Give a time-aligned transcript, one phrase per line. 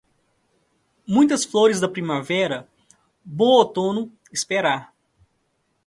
[1.05, 2.67] Muitas flores da primavera,
[3.23, 4.91] bom outono esperar.